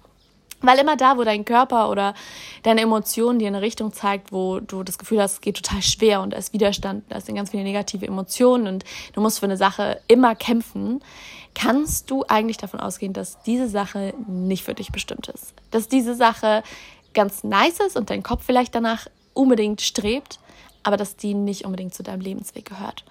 Weil 0.62 0.80
immer 0.80 0.96
da, 0.96 1.18
wo 1.18 1.24
dein 1.24 1.46
Körper 1.46 1.90
oder 1.90 2.14
deine 2.64 2.82
Emotionen 2.82 3.40
dir 3.40 3.48
eine 3.48 3.62
Richtung 3.62 3.94
zeigt, 3.94 4.32
wo 4.32 4.60
du 4.60 4.84
das 4.84 4.98
Gefühl 4.98 5.22
hast, 5.22 5.34
es 5.34 5.42
geht 5.42 5.58
total 5.58 5.82
schwer 5.82 6.22
und 6.22 6.32
da 6.32 6.38
ist 6.38 6.54
Widerstand, 6.54 7.04
da 7.10 7.20
sind 7.22 7.36
ganz 7.36 7.52
viele 7.52 7.64
negative 7.64 8.08
Emotionen 8.08 8.68
und 8.68 8.86
du 9.14 9.22
musst 9.22 9.40
für 9.40 9.46
eine 9.46 9.58
Sache 9.58 10.02
immer 10.08 10.34
kämpfen, 10.36 11.02
kannst 11.54 12.10
du 12.10 12.26
eigentlich 12.28 12.58
davon 12.58 12.80
ausgehen, 12.80 13.14
dass 13.14 13.42
diese 13.44 13.68
Sache 13.68 14.14
nicht 14.28 14.64
für 14.64 14.74
dich 14.74 14.92
bestimmt 14.92 15.28
ist. 15.30 15.54
Dass 15.72 15.88
diese 15.88 16.16
Sache 16.16 16.64
ganz 17.14 17.44
nice 17.44 17.80
ist 17.80 17.98
und 17.98 18.10
dein 18.10 18.24
Kopf 18.24 18.44
vielleicht 18.46 18.76
danach 18.76 19.08
unbedingt 19.34 19.82
strebt, 19.82 20.40
aber 20.84 20.98
dass 20.98 21.16
die 21.16 21.34
nicht 21.34 21.66
unbedingt 21.66 21.94
zu 21.94 22.04
deinem 22.04 22.22
Lebensweg 22.22 22.66
gehört. 22.66 23.04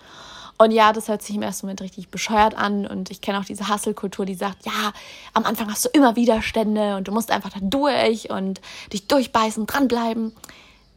Und 0.57 0.71
ja, 0.71 0.93
das 0.93 1.09
hört 1.09 1.23
sich 1.23 1.35
im 1.35 1.43
ersten 1.43 1.67
Moment 1.67 1.81
richtig 1.81 2.09
bescheuert 2.11 2.57
an. 2.57 2.87
Und 2.87 3.11
ich 3.11 3.21
kenne 3.21 3.39
auch 3.41 3.45
diese 3.45 3.69
Hustle-Kultur, 3.69 4.25
die 4.25 4.35
sagt, 4.35 4.65
ja, 4.67 4.93
am 5.33 5.45
Anfang 5.45 5.71
hast 5.71 5.85
du 5.85 5.89
immer 5.89 6.17
Widerstände 6.17 6.97
und 6.97 7.09
du 7.09 7.13
musst 7.13 7.31
einfach 7.31 7.51
da 7.51 7.59
durch 7.61 8.31
und 8.31 8.61
dich 8.93 9.09
durchbeißen, 9.09 9.67
dranbleiben. 9.67 10.33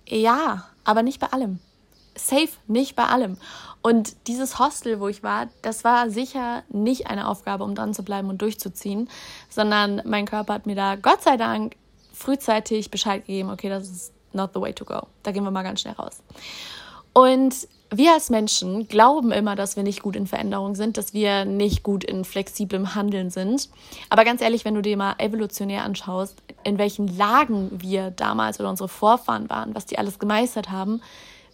Ja, 0.08 0.66
aber 0.84 1.04
nicht 1.04 1.20
bei 1.20 1.28
allem. 1.28 1.60
Safe, 2.16 2.50
nicht 2.68 2.96
bei 2.96 3.06
allem. 3.06 3.38
Und 3.82 4.28
dieses 4.28 4.60
Hostel, 4.60 5.00
wo 5.00 5.08
ich 5.08 5.24
war, 5.24 5.48
das 5.62 5.84
war 5.84 6.10
sicher 6.10 6.64
nicht 6.70 7.08
eine 7.08 7.28
Aufgabe, 7.28 7.64
um 7.64 7.76
dran 7.76 7.94
zu 7.94 8.04
bleiben 8.04 8.30
und 8.30 8.42
durchzuziehen, 8.42 9.10
sondern 9.50 10.02
mein 10.06 10.26
Körper 10.26 10.54
hat 10.56 10.66
mir 10.66 10.76
da 10.76 10.96
Gott 10.96 11.24
sei 11.24 11.38
Dank 11.38 11.76
frühzeitig 12.14 12.92
Bescheid 12.92 13.26
gegeben, 13.26 13.50
okay, 13.50 13.70
das 13.70 13.90
ist 13.90 14.14
not 14.34 14.52
the 14.54 14.62
way 14.62 14.74
to 14.74 14.84
go. 14.84 15.08
Da 15.24 15.32
gehen 15.32 15.44
wir 15.44 15.52
mal 15.52 15.64
ganz 15.64 15.82
schnell 15.82 15.94
raus. 15.94 16.22
Und 17.14 17.68
wir 17.90 18.14
als 18.14 18.30
Menschen 18.30 18.88
glauben 18.88 19.32
immer, 19.32 19.56
dass 19.56 19.76
wir 19.76 19.84
nicht 19.84 20.02
gut 20.02 20.16
in 20.16 20.28
Veränderung 20.28 20.76
sind, 20.76 20.98
dass 20.98 21.14
wir 21.14 21.46
nicht 21.46 21.84
gut 21.84 22.04
in 22.04 22.26
flexiblem 22.26 22.96
Handeln 22.96 23.30
sind. 23.30 23.70
Aber 24.10 24.26
ganz 24.26 24.42
ehrlich, 24.42 24.66
wenn 24.66 24.76
du 24.76 24.82
dir 24.82 24.98
mal 24.98 25.16
evolutionär 25.20 25.84
anschaust, 25.84 26.36
in 26.64 26.78
welchen 26.78 27.18
Lagen 27.18 27.70
wir 27.82 28.12
damals 28.12 28.60
oder 28.60 28.70
unsere 28.70 28.90
Vorfahren 28.90 29.50
waren, 29.50 29.74
was 29.74 29.86
die 29.86 29.98
alles 29.98 30.20
gemeistert 30.20 30.70
haben, 30.70 31.02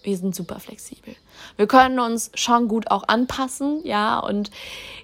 wir 0.01 0.17
sind 0.17 0.35
super 0.35 0.59
flexibel. 0.59 1.15
Wir 1.55 1.67
können 1.67 1.99
uns 1.99 2.31
schon 2.33 2.67
gut 2.67 2.91
auch 2.91 3.07
anpassen, 3.07 3.81
ja, 3.85 4.19
und 4.19 4.51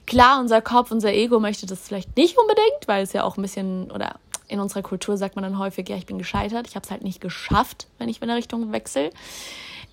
klar, 0.06 0.40
unser 0.40 0.62
Kopf, 0.62 0.92
unser 0.92 1.14
Ego 1.14 1.40
möchte 1.40 1.66
das 1.66 1.80
vielleicht 1.80 2.18
nicht 2.18 2.38
unbedingt, 2.38 2.88
weil 2.88 3.04
es 3.04 3.14
ja 3.14 3.24
auch 3.24 3.38
ein 3.38 3.42
bisschen, 3.42 3.92
oder 3.92 4.16
in 4.50 4.60
unserer 4.60 4.82
Kultur 4.82 5.16
sagt 5.16 5.36
man 5.36 5.44
dann 5.44 5.60
häufig, 5.60 5.88
ja, 5.88 5.96
ich 5.96 6.06
bin 6.06 6.18
gescheitert, 6.18 6.68
ich 6.68 6.76
habe 6.76 6.84
es 6.84 6.92
halt 6.92 7.04
nicht 7.04 7.22
geschafft, 7.22 7.88
wenn 7.98 8.10
ich 8.10 8.22
in 8.22 8.28
der 8.28 8.38
Richtung 8.38 8.72
wechsle. 8.72 9.12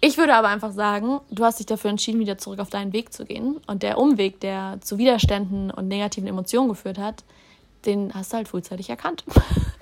Ich 0.01 0.19
würde 0.19 0.35
aber 0.35 0.49
einfach 0.49 0.73
sagen, 0.73 1.21
du 1.31 1.45
hast 1.45 1.59
dich 1.59 1.67
dafür 1.67 1.91
entschieden, 1.91 2.21
wieder 2.21 2.39
zurück 2.39 2.61
auf 2.61 2.69
deinen 2.69 2.93
Weg 2.93 3.13
zu 3.13 3.25
gehen. 3.25 3.61
Und 3.67 3.83
der 3.83 3.99
Umweg, 3.99 4.41
der 4.41 4.79
zu 4.81 4.99
Widerständen 4.99 5.71
und 5.71 5.89
negativen 5.89 6.29
Emotionen 6.29 6.69
geführt 6.69 6.99
hat, 6.99 7.25
den 7.87 8.13
hast 8.15 8.33
du 8.33 8.37
halt 8.37 8.49
frühzeitig 8.49 8.91
erkannt. 8.91 9.25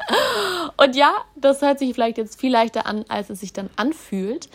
und 0.77 0.95
ja, 0.95 1.13
das 1.37 1.63
hört 1.63 1.79
sich 1.79 1.93
vielleicht 1.95 2.19
jetzt 2.19 2.39
viel 2.39 2.53
leichter 2.53 2.87
an, 2.87 3.05
als 3.09 3.31
es 3.31 3.41
sich 3.41 3.53
dann 3.53 3.71
anfühlt. 3.77 4.49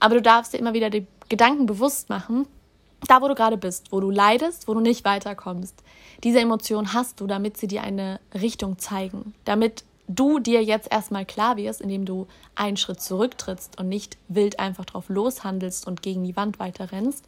Aber 0.00 0.16
du 0.16 0.22
darfst 0.22 0.52
dir 0.52 0.58
immer 0.58 0.74
wieder 0.74 0.90
die 0.90 1.06
Gedanken 1.28 1.66
bewusst 1.66 2.08
machen, 2.08 2.46
da 3.06 3.22
wo 3.22 3.28
du 3.28 3.34
gerade 3.34 3.56
bist, 3.56 3.92
wo 3.92 4.00
du 4.00 4.10
leidest, 4.10 4.68
wo 4.68 4.74
du 4.74 4.80
nicht 4.80 5.04
weiterkommst. 5.04 5.82
Diese 6.24 6.40
Emotion 6.40 6.92
hast 6.92 7.20
du, 7.20 7.26
damit 7.26 7.56
sie 7.56 7.66
dir 7.66 7.82
eine 7.82 8.20
Richtung 8.34 8.78
zeigen, 8.78 9.34
damit 9.44 9.84
du 10.14 10.40
dir 10.40 10.62
jetzt 10.62 10.90
erstmal 10.90 11.24
klar 11.24 11.56
wirst, 11.56 11.80
indem 11.80 12.04
du 12.04 12.26
einen 12.54 12.76
Schritt 12.76 13.00
zurücktrittst 13.00 13.78
und 13.78 13.88
nicht 13.88 14.18
wild 14.28 14.58
einfach 14.58 14.84
drauf 14.84 15.08
loshandelst 15.08 15.86
und 15.86 16.02
gegen 16.02 16.24
die 16.24 16.36
Wand 16.36 16.58
weiter 16.58 16.90
rennst, 16.90 17.24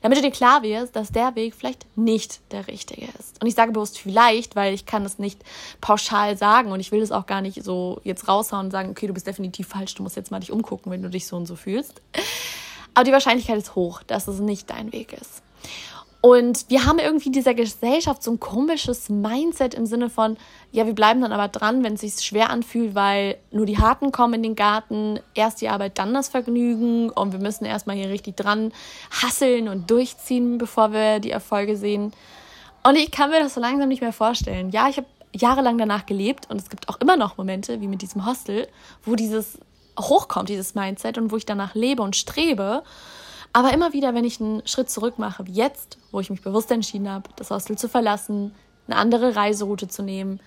damit 0.00 0.18
du 0.18 0.22
dir 0.22 0.30
klar 0.30 0.62
wirst, 0.62 0.96
dass 0.96 1.12
der 1.12 1.36
Weg 1.36 1.54
vielleicht 1.54 1.86
nicht 1.96 2.40
der 2.50 2.66
richtige 2.66 3.06
ist. 3.18 3.40
Und 3.40 3.46
ich 3.46 3.54
sage 3.54 3.72
bewusst 3.72 3.98
vielleicht, 3.98 4.56
weil 4.56 4.72
ich 4.72 4.86
kann 4.86 5.04
es 5.04 5.18
nicht 5.18 5.40
pauschal 5.80 6.36
sagen 6.36 6.72
und 6.72 6.80
ich 6.80 6.92
will 6.92 7.02
es 7.02 7.12
auch 7.12 7.26
gar 7.26 7.42
nicht 7.42 7.62
so 7.62 8.00
jetzt 8.04 8.26
raushauen 8.26 8.66
und 8.66 8.70
sagen, 8.70 8.90
okay, 8.90 9.06
du 9.06 9.14
bist 9.14 9.26
definitiv 9.26 9.68
falsch, 9.68 9.94
du 9.94 10.02
musst 10.02 10.16
jetzt 10.16 10.30
mal 10.30 10.40
dich 10.40 10.52
umgucken, 10.52 10.90
wenn 10.90 11.02
du 11.02 11.10
dich 11.10 11.26
so 11.26 11.36
und 11.36 11.46
so 11.46 11.56
fühlst. 11.56 12.00
Aber 12.94 13.04
die 13.04 13.12
Wahrscheinlichkeit 13.12 13.58
ist 13.58 13.74
hoch, 13.74 14.02
dass 14.02 14.28
es 14.28 14.38
nicht 14.38 14.70
dein 14.70 14.92
Weg 14.92 15.12
ist. 15.12 15.42
Und 16.24 16.70
wir 16.70 16.86
haben 16.86 17.00
irgendwie 17.00 17.26
in 17.26 17.34
dieser 17.34 17.52
Gesellschaft 17.52 18.22
so 18.22 18.30
ein 18.30 18.40
komisches 18.40 19.10
Mindset 19.10 19.74
im 19.74 19.84
Sinne 19.84 20.08
von, 20.08 20.38
ja, 20.72 20.86
wir 20.86 20.94
bleiben 20.94 21.20
dann 21.20 21.32
aber 21.32 21.48
dran, 21.48 21.84
wenn 21.84 21.96
es 21.96 22.00
sich 22.00 22.14
schwer 22.24 22.48
anfühlt, 22.48 22.94
weil 22.94 23.36
nur 23.50 23.66
die 23.66 23.76
Harten 23.76 24.10
kommen 24.10 24.32
in 24.32 24.42
den 24.42 24.56
Garten, 24.56 25.20
erst 25.34 25.60
die 25.60 25.68
Arbeit, 25.68 25.98
dann 25.98 26.14
das 26.14 26.30
Vergnügen 26.30 27.10
und 27.10 27.32
wir 27.32 27.40
müssen 27.40 27.66
erstmal 27.66 27.96
hier 27.96 28.08
richtig 28.08 28.38
dran 28.38 28.72
hasseln 29.10 29.68
und 29.68 29.90
durchziehen, 29.90 30.56
bevor 30.56 30.94
wir 30.94 31.20
die 31.20 31.30
Erfolge 31.30 31.76
sehen. 31.76 32.14
Und 32.84 32.96
ich 32.96 33.10
kann 33.10 33.28
mir 33.28 33.40
das 33.40 33.52
so 33.52 33.60
langsam 33.60 33.90
nicht 33.90 34.00
mehr 34.00 34.14
vorstellen. 34.14 34.70
Ja, 34.70 34.88
ich 34.88 34.96
habe 34.96 35.08
jahrelang 35.34 35.76
danach 35.76 36.06
gelebt 36.06 36.48
und 36.48 36.58
es 36.58 36.70
gibt 36.70 36.88
auch 36.88 36.98
immer 37.02 37.18
noch 37.18 37.36
Momente, 37.36 37.82
wie 37.82 37.86
mit 37.86 38.00
diesem 38.00 38.24
Hostel, 38.24 38.66
wo 39.04 39.14
dieses 39.14 39.58
hochkommt, 40.00 40.48
dieses 40.48 40.74
Mindset 40.74 41.18
und 41.18 41.32
wo 41.32 41.36
ich 41.36 41.44
danach 41.44 41.74
lebe 41.74 42.00
und 42.00 42.16
strebe. 42.16 42.82
Aber 43.54 43.72
immer 43.72 43.92
wieder, 43.92 44.14
wenn 44.14 44.24
ich 44.24 44.40
einen 44.40 44.66
Schritt 44.66 44.90
zurück 44.90 45.16
mache, 45.16 45.46
wie 45.46 45.52
jetzt, 45.52 45.98
wo 46.10 46.18
ich 46.18 46.28
mich 46.28 46.42
bewusst 46.42 46.72
entschieden 46.72 47.08
habe, 47.08 47.30
das 47.36 47.50
Hostel 47.50 47.78
zu 47.78 47.88
verlassen, 47.88 48.52
eine 48.88 48.96
andere 48.96 49.36
Reiseroute 49.36 49.86
zu 49.86 50.02
nehmen, 50.02 50.40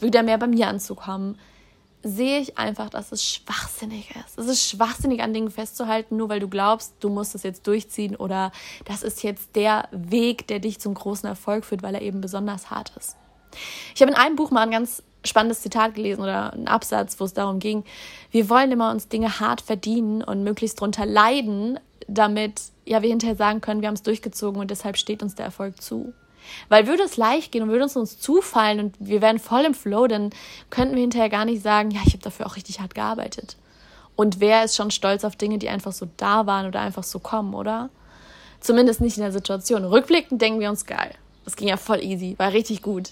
wieder 0.00 0.22
mehr 0.22 0.38
bei 0.38 0.46
mir 0.46 0.68
anzukommen, 0.68 1.38
sehe 2.02 2.40
ich 2.40 2.56
einfach, 2.56 2.88
dass 2.88 3.12
es 3.12 3.22
schwachsinnig 3.22 4.10
ist. 4.16 4.38
Es 4.38 4.46
ist 4.46 4.66
schwachsinnig, 4.66 5.22
an 5.22 5.34
Dingen 5.34 5.50
festzuhalten, 5.50 6.16
nur 6.16 6.30
weil 6.30 6.40
du 6.40 6.48
glaubst, 6.48 6.94
du 7.00 7.10
musst 7.10 7.34
es 7.34 7.42
jetzt 7.42 7.66
durchziehen 7.66 8.16
oder 8.16 8.50
das 8.86 9.02
ist 9.02 9.22
jetzt 9.22 9.56
der 9.56 9.86
Weg, 9.92 10.48
der 10.48 10.58
dich 10.58 10.80
zum 10.80 10.94
großen 10.94 11.28
Erfolg 11.28 11.66
führt, 11.66 11.82
weil 11.82 11.94
er 11.94 12.02
eben 12.02 12.22
besonders 12.22 12.70
hart 12.70 12.92
ist. 12.96 13.16
Ich 13.94 14.00
habe 14.00 14.10
in 14.10 14.16
einem 14.16 14.36
Buch 14.36 14.50
mal 14.50 14.62
ein 14.62 14.70
ganz 14.70 15.02
spannendes 15.22 15.60
Zitat 15.60 15.94
gelesen 15.94 16.22
oder 16.22 16.54
einen 16.54 16.68
Absatz, 16.68 17.20
wo 17.20 17.24
es 17.24 17.34
darum 17.34 17.58
ging, 17.58 17.84
wir 18.30 18.48
wollen 18.48 18.72
immer 18.72 18.90
uns 18.90 19.08
Dinge 19.08 19.40
hart 19.40 19.60
verdienen 19.60 20.22
und 20.22 20.44
möglichst 20.44 20.80
drunter 20.80 21.06
leiden, 21.06 21.78
damit 22.08 22.60
ja 22.84 23.02
wir 23.02 23.10
hinterher 23.10 23.36
sagen 23.36 23.60
können, 23.60 23.80
wir 23.80 23.88
haben 23.88 23.94
es 23.94 24.02
durchgezogen 24.02 24.60
und 24.60 24.70
deshalb 24.70 24.96
steht 24.96 25.22
uns 25.22 25.34
der 25.34 25.46
Erfolg 25.46 25.80
zu. 25.80 26.12
Weil 26.68 26.86
würde 26.86 27.04
es 27.04 27.16
leicht 27.16 27.52
gehen 27.52 27.62
und 27.62 27.70
würde 27.70 27.84
es 27.84 27.96
uns 27.96 28.18
zufallen 28.18 28.80
und 28.80 28.96
wir 28.98 29.22
wären 29.22 29.38
voll 29.38 29.64
im 29.64 29.74
Flow, 29.74 30.06
dann 30.06 30.30
könnten 30.70 30.94
wir 30.94 31.00
hinterher 31.00 31.30
gar 31.30 31.44
nicht 31.44 31.62
sagen, 31.62 31.90
ja, 31.90 32.00
ich 32.04 32.12
habe 32.12 32.22
dafür 32.22 32.46
auch 32.46 32.56
richtig 32.56 32.80
hart 32.80 32.94
gearbeitet. 32.94 33.56
Und 34.16 34.40
wer 34.40 34.64
ist 34.64 34.76
schon 34.76 34.90
stolz 34.90 35.24
auf 35.24 35.36
Dinge, 35.36 35.58
die 35.58 35.68
einfach 35.68 35.92
so 35.92 36.06
da 36.16 36.46
waren 36.46 36.66
oder 36.66 36.80
einfach 36.80 37.02
so 37.02 37.18
kommen, 37.18 37.54
oder? 37.54 37.90
Zumindest 38.60 39.00
nicht 39.00 39.16
in 39.16 39.22
der 39.22 39.32
Situation. 39.32 39.84
Rückblickend 39.84 40.40
denken 40.40 40.60
wir 40.60 40.70
uns 40.70 40.86
geil. 40.86 41.14
Das 41.44 41.56
ging 41.56 41.68
ja 41.68 41.76
voll 41.76 42.02
easy, 42.02 42.34
war 42.38 42.52
richtig 42.52 42.80
gut. 42.80 43.10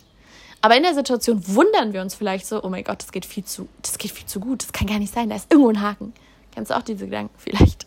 Aber 0.61 0.77
in 0.77 0.85
der 0.85 0.95
Situation 0.95 1.43
wundern 1.49 1.93
wir 1.93 2.03
uns 2.03 2.15
vielleicht 2.15 2.47
so, 2.47 2.63
oh 2.63 2.69
mein 2.69 2.85
Gott, 2.85 3.03
das 3.03 3.11
geht 3.11 3.27
viel 3.27 3.45
zu, 3.45 3.69
das 3.83 3.99
geht 3.99 4.13
viel 4.13 4.27
zu 4.27 4.39
gut, 4.39 4.63
das 4.63 4.73
kann 4.73 4.87
gar 4.87 5.01
nicht 5.01 5.13
sein, 5.13 5.29
da 5.29 5.37
ist 5.37 5.51
irgendwo 5.51 5.71
ein 5.71 5.83
Haken. 5.83 6.13
Kennst 6.55 6.71
du 6.71 6.77
auch 6.77 6.83
diese 6.83 7.07
Gedanken 7.07 7.35
vielleicht? 7.37 7.87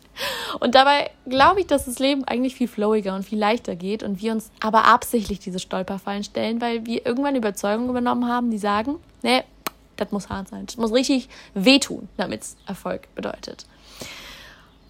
Und 0.60 0.76
dabei 0.76 1.12
glaube 1.28 1.62
ich, 1.62 1.68
dass 1.68 1.86
das 1.86 2.00
Leben 2.00 2.24
eigentlich 2.24 2.56
viel 2.56 2.68
flowiger 2.68 3.16
und 3.16 3.24
viel 3.24 3.40
leichter 3.40 3.76
geht 3.76 4.04
und 4.04 4.22
wir 4.22 4.32
uns 4.32 4.52
aber 4.62 4.86
absichtlich 4.86 5.40
diese 5.40 5.60
Stolperfallen 5.60 6.24
stellen, 6.24 6.62
weil 6.62 6.86
wir 6.86 7.06
irgendwann 7.06 7.36
Überzeugungen 7.36 7.90
übernommen 7.90 8.28
haben, 8.28 8.52
die 8.52 8.58
sagen, 8.58 8.98
nee, 9.22 9.44
das 9.96 10.12
muss 10.12 10.30
hart 10.30 10.50
sein. 10.50 10.66
Das 10.66 10.78
muss 10.78 10.92
richtig 10.92 11.30
wehtun, 11.54 12.10
damit 12.18 12.42
es 12.42 12.58
Erfolg 12.66 13.14
bedeutet. 13.16 13.66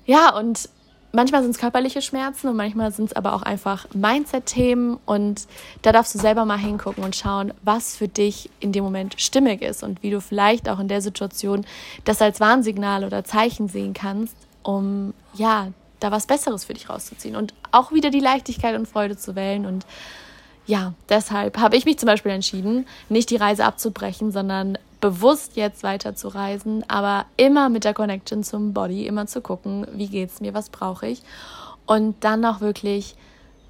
Ja, 0.05 0.35
und 0.35 0.69
manchmal 1.11 1.41
sind 1.41 1.51
es 1.51 1.57
körperliche 1.57 2.01
Schmerzen 2.01 2.47
und 2.47 2.55
manchmal 2.55 2.91
sind 2.91 3.05
es 3.05 3.13
aber 3.15 3.33
auch 3.33 3.41
einfach 3.41 3.87
Mindset-Themen 3.93 4.99
und 5.05 5.47
da 5.81 5.91
darfst 5.91 6.13
du 6.13 6.19
selber 6.19 6.45
mal 6.45 6.59
hingucken 6.59 7.03
und 7.03 7.15
schauen, 7.15 7.53
was 7.63 7.95
für 7.95 8.07
dich 8.07 8.49
in 8.59 8.71
dem 8.71 8.83
Moment 8.83 9.19
stimmig 9.19 9.61
ist 9.61 9.83
und 9.83 10.03
wie 10.03 10.11
du 10.11 10.21
vielleicht 10.21 10.69
auch 10.69 10.79
in 10.79 10.87
der 10.87 11.01
Situation 11.01 11.65
das 12.03 12.21
als 12.21 12.39
Warnsignal 12.39 13.03
oder 13.03 13.23
Zeichen 13.23 13.67
sehen 13.67 13.93
kannst, 13.93 14.35
um 14.65 15.13
ja, 15.35 15.67
da 15.99 16.11
was 16.11 16.25
Besseres 16.25 16.65
für 16.65 16.73
dich 16.73 16.89
rauszuziehen 16.89 17.35
und 17.35 17.53
auch 17.71 17.91
wieder 17.91 18.09
die 18.09 18.19
Leichtigkeit 18.19 18.75
und 18.75 18.87
Freude 18.87 19.15
zu 19.15 19.35
wählen 19.35 19.65
und 19.65 19.85
ja, 20.67 20.93
deshalb 21.09 21.59
habe 21.59 21.77
ich 21.77 21.85
mich 21.85 21.99
zum 21.99 22.07
Beispiel 22.07 22.31
entschieden, 22.31 22.87
nicht 23.07 23.29
die 23.29 23.35
Reise 23.35 23.65
abzubrechen, 23.65 24.31
sondern 24.31 24.79
bewusst 24.99 25.55
jetzt 25.55 25.83
weiter 25.83 26.15
zu 26.15 26.27
reisen, 26.27 26.83
aber 26.87 27.25
immer 27.37 27.69
mit 27.69 27.83
der 27.83 27.93
Connection 27.93 28.43
zum 28.43 28.73
Body, 28.73 29.05
immer 29.05 29.27
zu 29.27 29.41
gucken, 29.41 29.85
wie 29.93 30.07
geht 30.07 30.31
es 30.31 30.41
mir, 30.41 30.55
was 30.55 30.69
brauche 30.69 31.05
ich 31.05 31.21
und 31.85 32.15
dann 32.23 32.43
auch 32.45 32.61
wirklich 32.61 33.15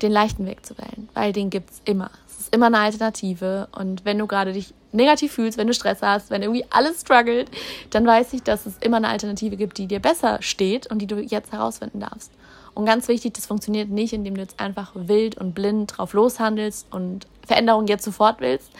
den 0.02 0.12
leichten 0.12 0.46
Weg 0.46 0.66
zu 0.66 0.78
wählen, 0.78 1.10
weil 1.14 1.34
den 1.34 1.50
gibt 1.50 1.72
es 1.72 1.82
immer. 1.84 2.12
Es 2.30 2.40
ist 2.40 2.56
immer 2.56 2.68
eine 2.68 2.80
Alternative 2.80 3.68
und 3.78 4.06
wenn 4.06 4.18
du 4.18 4.28
gerade 4.28 4.54
dich 4.54 4.74
negativ 4.96 5.34
fühlst, 5.34 5.58
wenn 5.58 5.68
du 5.68 5.74
Stress 5.74 6.02
hast, 6.02 6.30
wenn 6.30 6.42
irgendwie 6.42 6.66
alles 6.70 7.02
struggelt, 7.02 7.50
dann 7.90 8.06
weiß 8.06 8.34
ich, 8.34 8.44
dass 8.44 8.66
es 8.66 8.78
immer 8.80 8.98
eine 8.98 9.10
Alternative 9.10 9.58
gibt, 9.58 9.78
die 9.78 9.88
dir 9.88 10.00
besser 10.00 10.38
steht 10.42 10.88
und 10.88 11.00
die 11.00 11.08
du 11.08 11.20
jetzt 11.20 11.52
herausfinden 11.52 12.00
darfst. 12.00 12.32
Und 12.74 12.86
ganz 12.86 13.08
wichtig, 13.08 13.34
das 13.34 13.46
funktioniert 13.46 13.90
nicht, 13.90 14.14
indem 14.14 14.36
du 14.36 14.42
jetzt 14.42 14.60
einfach 14.60 14.92
wild 14.96 15.38
und 15.38 15.54
blind 15.54 15.98
drauf 15.98 16.14
loshandelst 16.14 16.88
und 16.92 17.28
Veränderungen 17.48 17.88
jetzt 17.88 18.04
sofort 18.04 18.42
willst, 18.42 18.72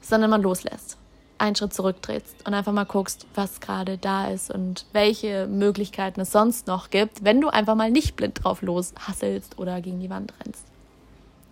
sondern 0.00 0.30
man 0.30 0.42
loslässt 0.42 0.96
einen 1.40 1.56
Schritt 1.56 1.72
zurücktrittst 1.72 2.46
und 2.46 2.54
einfach 2.54 2.72
mal 2.72 2.84
guckst, 2.84 3.26
was 3.34 3.60
gerade 3.60 3.98
da 3.98 4.28
ist 4.28 4.50
und 4.50 4.84
welche 4.92 5.46
Möglichkeiten 5.46 6.20
es 6.20 6.32
sonst 6.32 6.66
noch 6.66 6.90
gibt, 6.90 7.24
wenn 7.24 7.40
du 7.40 7.48
einfach 7.48 7.74
mal 7.74 7.90
nicht 7.90 8.14
blind 8.16 8.44
drauf 8.44 8.62
loshasselst 8.62 9.58
oder 9.58 9.80
gegen 9.80 10.00
die 10.00 10.10
Wand 10.10 10.34
rennst. 10.44 10.69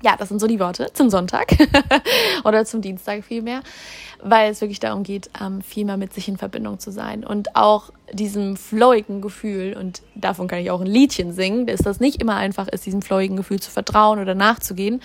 Ja, 0.00 0.16
das 0.16 0.28
sind 0.28 0.40
so 0.40 0.46
die 0.46 0.60
Worte 0.60 0.90
zum 0.92 1.10
Sonntag 1.10 1.56
oder 2.44 2.64
zum 2.64 2.80
Dienstag 2.80 3.24
vielmehr, 3.24 3.62
weil 4.22 4.52
es 4.52 4.60
wirklich 4.60 4.78
darum 4.78 5.02
geht, 5.02 5.28
ähm, 5.40 5.60
viel 5.60 5.84
mehr 5.84 5.96
mit 5.96 6.12
sich 6.12 6.28
in 6.28 6.36
Verbindung 6.36 6.78
zu 6.78 6.92
sein 6.92 7.24
und 7.24 7.56
auch 7.56 7.90
diesem 8.12 8.56
flowigen 8.56 9.20
Gefühl, 9.20 9.76
und 9.76 10.02
davon 10.14 10.46
kann 10.46 10.60
ich 10.60 10.70
auch 10.70 10.80
ein 10.80 10.86
Liedchen 10.86 11.32
singen, 11.32 11.66
dass 11.66 11.80
das 11.80 11.98
nicht 11.98 12.22
immer 12.22 12.36
einfach 12.36 12.68
ist, 12.68 12.86
diesem 12.86 13.02
flowigen 13.02 13.36
Gefühl 13.36 13.58
zu 13.58 13.72
vertrauen 13.72 14.20
oder 14.20 14.36
nachzugehen, 14.36 15.02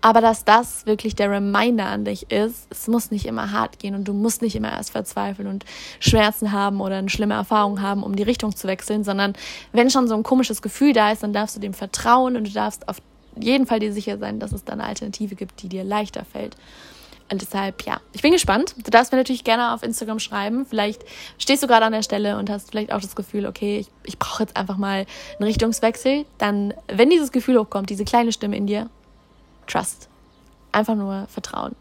aber 0.00 0.20
dass 0.20 0.44
das 0.44 0.86
wirklich 0.86 1.16
der 1.16 1.32
Reminder 1.32 1.86
an 1.86 2.04
dich 2.04 2.30
ist, 2.30 2.68
es 2.70 2.86
muss 2.86 3.10
nicht 3.10 3.26
immer 3.26 3.50
hart 3.50 3.80
gehen 3.80 3.96
und 3.96 4.06
du 4.06 4.12
musst 4.12 4.42
nicht 4.42 4.54
immer 4.54 4.70
erst 4.70 4.90
verzweifeln 4.90 5.48
und 5.48 5.64
Schmerzen 5.98 6.52
haben 6.52 6.80
oder 6.80 6.96
eine 6.96 7.08
schlimme 7.08 7.34
Erfahrung 7.34 7.82
haben, 7.82 8.04
um 8.04 8.14
die 8.14 8.22
Richtung 8.22 8.54
zu 8.54 8.68
wechseln, 8.68 9.02
sondern 9.02 9.32
wenn 9.72 9.90
schon 9.90 10.06
so 10.06 10.14
ein 10.14 10.22
komisches 10.22 10.62
Gefühl 10.62 10.92
da 10.92 11.10
ist, 11.10 11.24
dann 11.24 11.32
darfst 11.32 11.56
du 11.56 11.60
dem 11.60 11.74
vertrauen 11.74 12.36
und 12.36 12.46
du 12.46 12.52
darfst 12.52 12.88
auf 12.88 12.98
jeden 13.44 13.66
Fall 13.66 13.80
dir 13.80 13.92
sicher 13.92 14.18
sein, 14.18 14.40
dass 14.40 14.52
es 14.52 14.64
da 14.64 14.72
eine 14.72 14.84
Alternative 14.84 15.34
gibt, 15.34 15.62
die 15.62 15.68
dir 15.68 15.84
leichter 15.84 16.24
fällt. 16.24 16.56
Und 17.30 17.42
deshalb, 17.42 17.82
ja, 17.84 18.00
ich 18.12 18.22
bin 18.22 18.32
gespannt. 18.32 18.74
Du 18.78 18.90
darfst 18.90 19.12
mir 19.12 19.18
natürlich 19.18 19.44
gerne 19.44 19.74
auf 19.74 19.82
Instagram 19.82 20.18
schreiben. 20.18 20.64
Vielleicht 20.64 21.04
stehst 21.36 21.62
du 21.62 21.66
gerade 21.66 21.84
an 21.84 21.92
der 21.92 22.02
Stelle 22.02 22.38
und 22.38 22.48
hast 22.48 22.70
vielleicht 22.70 22.90
auch 22.90 23.02
das 23.02 23.14
Gefühl, 23.16 23.46
okay, 23.46 23.80
ich, 23.80 23.88
ich 24.04 24.18
brauche 24.18 24.42
jetzt 24.42 24.56
einfach 24.56 24.78
mal 24.78 25.04
einen 25.38 25.44
Richtungswechsel. 25.44 26.24
Dann, 26.38 26.72
wenn 26.86 27.10
dieses 27.10 27.30
Gefühl 27.30 27.58
hochkommt, 27.58 27.90
diese 27.90 28.04
kleine 28.04 28.32
Stimme 28.32 28.56
in 28.56 28.66
dir, 28.66 28.88
Trust. 29.66 30.08
Einfach 30.72 30.94
nur 30.94 31.26
Vertrauen. 31.28 31.76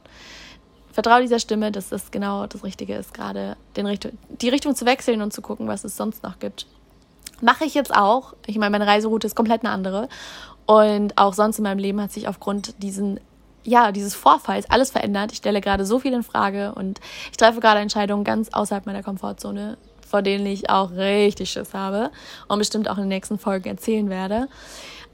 Vertraue 0.92 1.22
dieser 1.22 1.40
Stimme, 1.40 1.72
dass 1.72 1.90
das 1.90 2.12
genau 2.12 2.48
das 2.48 2.64
Richtige 2.64 2.96
ist, 2.96 3.14
gerade 3.14 3.56
den 3.76 3.86
Richtung, 3.86 4.18
die 4.30 4.50
Richtung 4.50 4.76
zu 4.76 4.86
wechseln 4.86 5.22
und 5.22 5.32
zu 5.32 5.42
gucken, 5.42 5.68
was 5.68 5.84
es 5.84 5.96
sonst 5.96 6.24
noch 6.24 6.40
gibt. 6.40 6.66
Mache 7.40 7.66
ich 7.66 7.76
jetzt 7.76 7.94
auch. 7.94 8.34
Ich 8.48 8.58
meine, 8.58 8.72
meine 8.72 8.88
Reiseroute 8.88 9.28
ist 9.28 9.36
komplett 9.36 9.64
eine 9.64 9.72
andere. 9.72 10.10
Und 10.68 11.18
auch 11.18 11.34
sonst 11.34 11.58
in 11.58 11.64
meinem 11.64 11.80
Leben 11.80 12.00
hat 12.00 12.12
sich 12.12 12.28
aufgrund 12.28 12.84
diesen 12.84 13.20
ja, 13.64 13.92
dieses 13.92 14.16
Vorfalls 14.16 14.70
alles 14.70 14.92
verändert. 14.92 15.34
Ich 15.34 15.40
stelle 15.40 15.60
gerade 15.60 15.86
so 15.86 16.00
viel 16.00 16.14
in 16.14 16.24
Frage 16.24 16.74
und 16.74 17.02
ich 17.32 17.38
treffe 17.38 17.60
gerade 17.60 17.82
Entscheidungen 17.82 18.24
ganz 18.24 18.48
außerhalb 18.54 18.86
meiner 18.86 19.04
Komfortzone, 19.04 19.78
vor 20.08 20.22
denen 20.22 20.46
ich 20.46 20.70
auch 20.70 20.92
richtig 20.92 21.50
Schiss 21.50 21.74
habe 21.74 22.12
und 22.48 22.60
bestimmt 22.60 22.90
auch 22.90 22.96
in 22.96 23.04
den 23.04 23.10
nächsten 23.10 23.38
Folgen 23.38 23.68
erzählen 23.68 24.10
werde. 24.10 24.48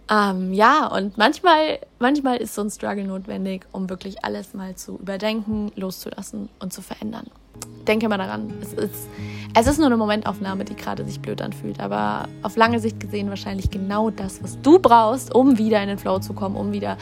Ähm, 0.07 0.53
ja, 0.53 0.86
und 0.86 1.17
manchmal, 1.17 1.79
manchmal 1.98 2.38
ist 2.38 2.53
so 2.53 2.62
ein 2.62 2.69
Struggle 2.69 3.05
notwendig, 3.05 3.65
um 3.72 3.89
wirklich 3.89 4.24
alles 4.24 4.53
mal 4.53 4.75
zu 4.75 5.00
überdenken, 5.00 5.72
loszulassen 5.75 6.50
und 6.60 6.72
zu 6.74 6.83
verändern. 6.83 7.31
Denke 7.88 8.07
mal 8.07 8.17
daran, 8.17 8.53
es 8.62 8.74
ist, 8.74 9.07
es 9.53 9.67
ist 9.67 9.77
nur 9.77 9.88
eine 9.88 9.98
Momentaufnahme, 9.98 10.63
die 10.63 10.75
gerade 10.75 11.05
sich 11.05 11.19
blöd 11.19 11.41
anfühlt, 11.41 11.79
aber 11.79 12.29
auf 12.41 12.55
lange 12.55 12.79
Sicht 12.79 13.00
gesehen 13.00 13.29
wahrscheinlich 13.29 13.69
genau 13.69 14.10
das, 14.10 14.41
was 14.41 14.60
du 14.62 14.79
brauchst, 14.79 15.36
um 15.36 15.57
wieder 15.57 15.81
in 15.81 15.89
den 15.89 15.98
Flow 15.98 16.19
zu 16.19 16.33
kommen, 16.33 16.55
um 16.55 16.72
wieder 16.72 16.98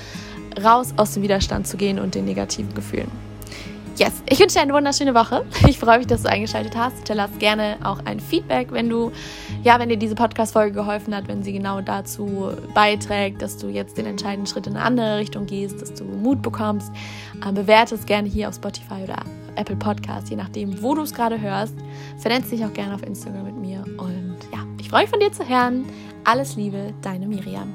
raus 0.63 0.93
aus 0.97 1.13
dem 1.13 1.23
Widerstand 1.23 1.67
zu 1.67 1.77
gehen 1.77 1.99
und 1.99 2.15
den 2.15 2.25
negativen 2.25 2.73
Gefühlen. 2.73 3.11
Yes, 3.97 4.23
ich 4.27 4.39
wünsche 4.39 4.55
dir 4.55 4.61
eine 4.61 4.73
wunderschöne 4.73 5.13
Woche. 5.13 5.45
Ich 5.67 5.77
freue 5.77 5.99
mich, 5.99 6.07
dass 6.07 6.23
du 6.23 6.29
eingeschaltet 6.29 6.75
hast. 6.75 6.95
Hinterlass 6.95 7.29
gerne 7.37 7.77
auch 7.83 7.99
ein 8.05 8.19
Feedback, 8.19 8.71
wenn 8.71 8.89
du, 8.89 9.11
ja, 9.63 9.77
wenn 9.79 9.89
dir 9.89 9.97
diese 9.97 10.15
Podcast-Folge 10.15 10.73
geholfen 10.73 11.15
hat, 11.15 11.27
wenn 11.27 11.43
sie 11.43 11.53
genau 11.53 11.81
dazu 11.81 12.51
beiträgt, 12.73 13.41
dass 13.41 13.57
du 13.57 13.67
jetzt 13.67 13.97
den 13.97 14.07
entscheidenden 14.07 14.47
Schritt 14.47 14.65
in 14.65 14.75
eine 14.75 14.85
andere 14.85 15.17
Richtung 15.17 15.45
gehst, 15.45 15.81
dass 15.81 15.93
du 15.93 16.05
Mut 16.05 16.41
bekommst. 16.41 16.91
Ähm, 17.45 17.53
bewerte 17.53 17.93
es 17.93 18.05
gerne 18.05 18.27
hier 18.27 18.49
auf 18.49 18.55
Spotify 18.55 19.03
oder 19.03 19.17
Apple 19.55 19.75
Podcast, 19.75 20.29
je 20.29 20.35
nachdem, 20.35 20.81
wo 20.81 20.95
du 20.95 21.01
es 21.01 21.13
gerade 21.13 21.39
hörst. 21.39 21.75
Vernetz 22.17 22.49
dich 22.49 22.63
auch 22.63 22.73
gerne 22.73 22.95
auf 22.95 23.03
Instagram 23.03 23.45
mit 23.45 23.55
mir. 23.55 23.83
Und 23.97 24.37
ja, 24.51 24.65
ich 24.79 24.89
freue 24.89 25.01
mich 25.01 25.09
von 25.09 25.19
dir 25.19 25.31
zu 25.31 25.47
hören. 25.47 25.85
Alles 26.23 26.55
Liebe, 26.55 26.93
deine 27.01 27.27
Miriam. 27.27 27.73